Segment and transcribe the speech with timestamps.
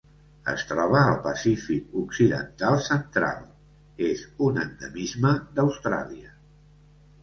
[0.53, 3.45] Es troba al Pacífic occidental central:
[4.09, 6.39] és un endemisme d'Austràlia.